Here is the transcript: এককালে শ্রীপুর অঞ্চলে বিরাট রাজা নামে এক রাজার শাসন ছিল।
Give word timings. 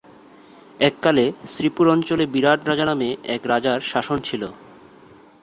এককালে 0.79 1.25
শ্রীপুর 1.45 1.85
অঞ্চলে 1.89 2.25
বিরাট 2.25 2.59
রাজা 2.67 2.85
নামে 2.85 3.09
এক 3.25 3.41
রাজার 3.45 3.79
শাসন 3.81 4.17
ছিল। 4.21 4.43